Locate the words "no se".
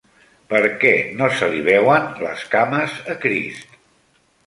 1.19-1.51